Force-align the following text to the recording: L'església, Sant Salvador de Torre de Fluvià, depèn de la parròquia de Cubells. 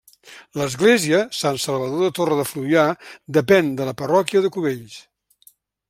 L'església, 0.59 1.19
Sant 1.41 1.59
Salvador 1.65 2.01
de 2.05 2.09
Torre 2.21 2.39
de 2.41 2.47
Fluvià, 2.53 2.87
depèn 3.39 3.71
de 3.81 3.89
la 3.91 3.97
parròquia 4.01 4.43
de 4.47 4.53
Cubells. 4.57 4.99